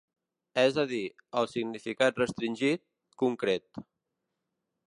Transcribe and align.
És 0.61 0.79
a 0.83 0.85
dir, 0.91 1.01
el 1.41 1.49
significat 1.51 2.19
restringit, 2.23 2.85
concret. 3.25 3.83